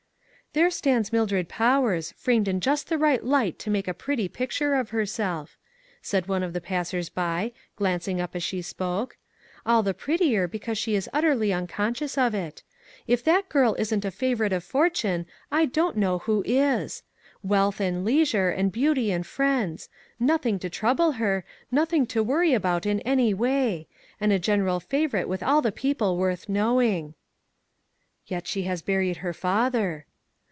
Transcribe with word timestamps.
"There 0.61 0.69
stands 0.69 1.13
Mildred 1.13 1.47
Powers, 1.47 2.11
framed 2.17 2.45
in 2.49 2.59
just 2.59 2.89
the 2.89 2.97
right 2.97 3.23
light 3.23 3.57
to 3.59 3.69
make 3.69 3.87
a 3.87 3.93
pretty 3.93 4.27
pic 4.27 4.49
ture 4.51 4.73
of 4.75 4.89
herself," 4.89 5.57
said 6.01 6.27
one 6.27 6.43
of 6.43 6.51
the 6.51 6.59
passers 6.59 7.07
by, 7.07 7.53
glancing 7.77 8.19
up 8.19 8.35
as 8.35 8.43
she 8.43 8.61
spoke. 8.61 9.15
"All 9.65 9.81
the 9.81 9.93
prettier 9.93 10.49
because 10.49 10.77
she 10.77 10.93
is 10.93 11.07
utterly 11.13 11.53
unconscious 11.53 12.17
of 12.17 12.35
it. 12.35 12.63
If 13.07 13.23
that 13.23 13.47
girl 13.47 13.75
isn't 13.79 14.03
a 14.03 14.11
favorite 14.11 14.51
of 14.51 14.65
fortune, 14.65 15.25
I 15.53 15.63
don't 15.67 15.95
know 15.95 16.17
who 16.19 16.43
is. 16.45 17.01
Wealth, 17.41 17.79
and 17.79 18.03
leisure, 18.03 18.49
and 18.49 18.73
beauty 18.73 19.09
and 19.09 19.25
friends; 19.25 19.87
nothing 20.19 20.59
to 20.59 20.69
trouble 20.69 21.13
her, 21.13 21.45
nothing 21.71 22.05
to 22.07 22.21
worry 22.21 22.53
about 22.53 22.85
in 22.85 22.99
any 23.03 23.31
w&y; 23.31 23.85
and 24.19 24.33
a 24.33 24.37
general 24.37 24.81
favorite 24.81 25.29
with 25.29 25.41
all 25.43 25.61
the 25.61 25.71
people 25.71 26.17
worth 26.17 26.49
knowing."" 26.49 27.13
Yet 28.27 28.47
she 28.47 28.63
has 28.63 28.81
buried 28.81 29.15
her 29.23 29.31
father." 29.31 30.07